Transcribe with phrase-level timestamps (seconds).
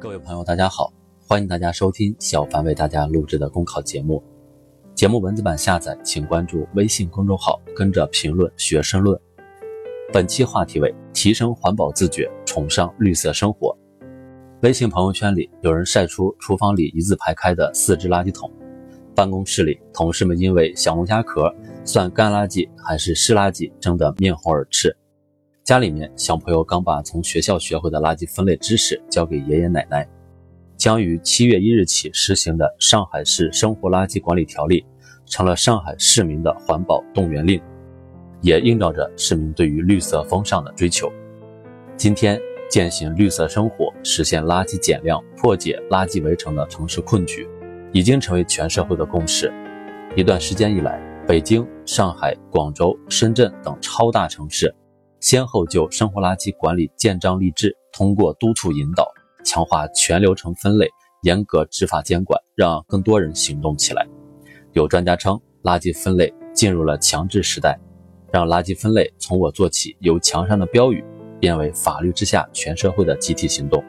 [0.00, 0.90] 各位朋友，大家好，
[1.28, 4.22] 欢迎大家收听小凡为大家录制的公考节目。
[4.94, 9.20] 节目文字版下载，请关注微信公众号，跟着评论学申论。
[10.10, 13.76] 本期话题为提升环保自觉，崇尚绿色生活。
[14.62, 18.50] 微信朋友圈里有人晒出厨房里一字排开的四只垃圾桶，
[19.14, 21.54] 办公室里同事们因为小龙虾壳
[21.84, 24.96] 算干垃圾还是湿垃圾争得面红耳赤。
[25.64, 30.08] 家里面小朋友刚把从学校学会的垃圾分类知识交给爷爷奶奶，
[30.76, 34.84] 将于七月一日起实行的《上海市生活垃圾管理条例》
[35.32, 37.60] 成了上海市民的环保动员令，
[38.40, 41.12] 也映照着市民对于绿色风尚的追求。
[41.96, 47.46] 今天践行绿色生活，实现垃圾减量，破解垃圾围城的城市困局，
[47.92, 49.52] 已经成为全社会的共识。
[50.16, 54.74] 一段时间以来，北京、上海、广州、深圳等超大城市。
[55.20, 59.06] 先后就生活垃圾管理建章立制，通过督促引导、
[59.44, 60.88] 强化全流程分类、
[61.22, 64.08] 严格执法监管，让更多人行动起来。
[64.72, 67.78] 有专家称，垃圾分类进入了强制时代，
[68.32, 71.04] 让垃圾分类从我做起由墙上的标语
[71.38, 73.84] 变为法律之下全社会的集体行动，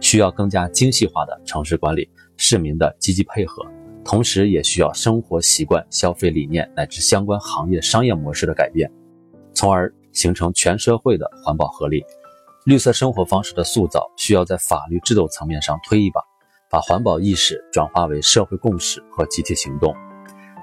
[0.00, 3.64] 需要更加精细化的城市管理、市民的积极配合，
[4.04, 8.92] 同时也需要生活习惯、消费理念乃至相关行业商业模式的改变，
[9.54, 9.90] 从而。
[10.18, 12.04] 形成全社会的环保合力，
[12.64, 16.20] 绿色生活方式的塑造需要在法律制度层面上推一把，
[16.68, 19.94] 把环保意识转化为社会共识和集体行动。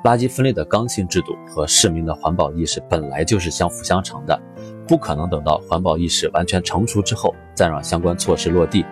[0.04, 4.38] 垃圾分类的刚性制度和市民的环保意识本来就是相辅相成的，
[4.86, 8.86] 不可能等到环保意识完全成熟之后再让相关措施落地。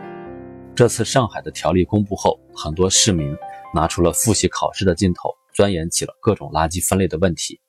[0.74, 3.36] 这次上海的条例公布后，很多市民
[3.76, 7.60] 拿出了复习考试的劲头，钻研起了各种垃圾分类的问题。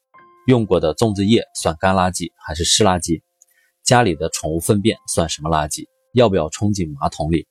[0.46, 3.22] 用过的粽子叶算干垃圾还是湿垃圾？
[3.82, 5.86] 家里的宠物粪便算什么垃圾？
[6.12, 7.46] 要不要冲进马桶里？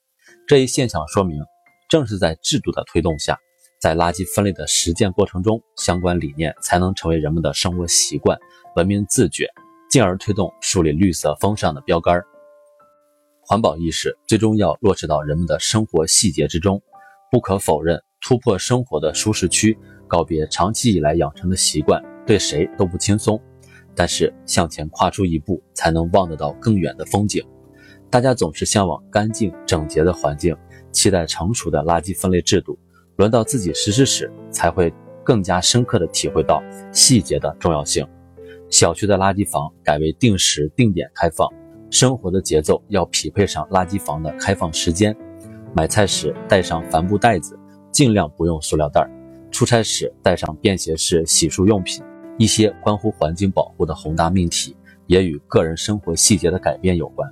[0.47, 1.41] 这一现象说明，
[1.89, 3.39] 正是在制度的推动下，
[3.81, 8.37] 在垃圾分类的实践过程中，相关理念才能成为人们的生活习惯、
[8.76, 9.49] 文明自觉，
[9.89, 12.21] 进而推动树立绿色风尚的标杆。
[13.42, 16.80] 环保意识最终要落实到人们的生活细节之中。
[17.32, 19.76] 不可否认，突破生活的舒适区，
[20.08, 22.13] 告别长期以来养成的习惯。
[22.26, 23.42] 对谁都不轻松，
[23.95, 27.44] 但是向前跨出一步，才能望得到更远的风景。
[28.10, 30.56] 大家总是向往干净整洁的环境，
[30.92, 32.78] 期待成熟的垃圾分类制度。
[33.16, 38.08] 轮到自己实施时，才会更加深刻地体会到细节的重要性。
[38.70, 41.48] 小区的垃圾房改为定时定点开放，
[41.92, 45.16] 生活的节奏要匹配上垃圾房的开放时间。
[45.76, 47.58] 买菜时带上帆布袋子，
[47.92, 49.10] 尽量不用塑料袋。
[49.52, 52.04] 出差时带上便携式洗漱用品。
[52.38, 54.76] 一些关乎环境保护的宏大命题，
[55.08, 57.32] 也与个人生活细节的改变有关。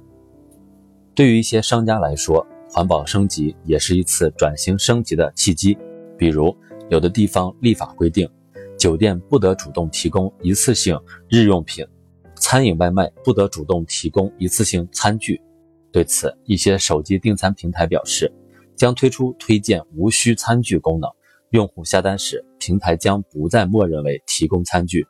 [1.14, 5.78] 对于一些商家来说，环保升级也是一次转型升级的契机。
[6.18, 6.56] 比如，
[6.90, 8.30] 有的地方立法规定，
[8.78, 10.98] 酒店不得主动提供一次性
[11.28, 11.86] 日用品，
[12.36, 15.42] 餐饮外卖不得主动提供一次性餐具。
[15.92, 18.32] 对此，一些手机订餐平台表示，
[18.76, 21.10] 将推出推荐无需餐具功能。
[21.52, 25.06] 用户下单时，平台将不再默认为提供餐具。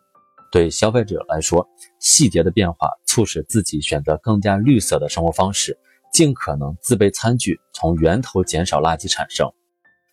[0.51, 1.67] 对消费者来说，
[1.99, 5.77] 细节的变化促使自己选择更加绿色的生活方式，
[6.11, 9.47] 尽可能自备餐具，从源头减少垃圾产生。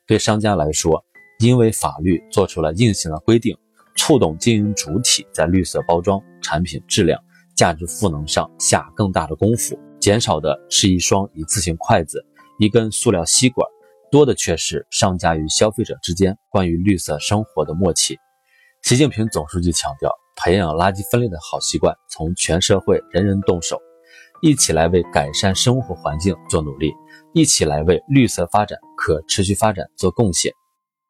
[0.07, 1.03] 对商家来说，
[1.41, 3.57] 因为法律做出了硬性的规定，
[3.97, 7.19] 触动经营主体在绿色包装、产品质量、
[7.57, 12.23] 价值赋能上下更大的功夫，减少的是一双一次性筷子、
[12.59, 13.67] 一根塑料吸管。
[14.11, 18.19] 多的却是商家与消费者之间关于绿色生活的默契。
[18.83, 23.79] 习近平总书记强调，培养垃圾分类的好习惯，从全社会人人动手，
[24.41, 26.93] 一起来为改善生活环境做努力，
[27.35, 30.53] 一起来为绿色发展、可持续发展做贡献。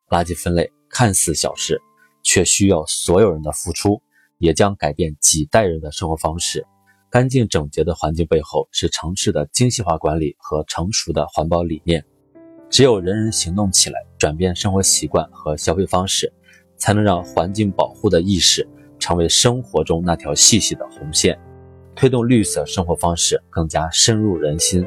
[0.09, 1.81] 垃圾分类看似小事，
[2.25, 4.03] 却需要所有人的付出，
[4.39, 6.67] 也将改变几代人的生活方式。
[7.11, 12.05] 干净整洁的环境背后，是城市的精细化管理和成熟的环保理念。
[12.71, 16.33] 只有人人行动起来，转变生活习惯和消费方式，
[16.77, 18.67] 才能让环境保护的意识
[18.99, 21.39] 成为生活中那条细细的红线，
[21.97, 24.87] 推动绿色生活方式更加深入人心。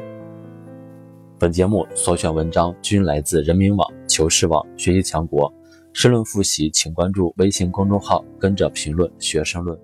[1.38, 5.52] 本节目所选文章均来自人民网、求是网、学习强国。
[5.92, 9.78] 申论复习，请关注微信公众号，跟着评论学申论。